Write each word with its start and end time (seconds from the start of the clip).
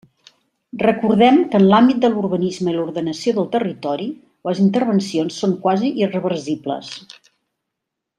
Recordem 0.83 1.35
que 1.51 1.59
en 1.61 1.65
l'àmbit 1.73 1.99
de 2.05 2.09
l'urbanisme 2.13 2.73
i 2.73 2.73
l'ordenació 2.77 3.33
del 3.37 3.49
territori, 3.57 4.07
les 4.51 4.63
intervencions 4.65 5.37
són 5.43 5.53
quasi 5.67 5.93
irreversibles. 6.07 6.91